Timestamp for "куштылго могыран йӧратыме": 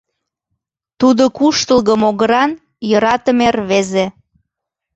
1.37-3.47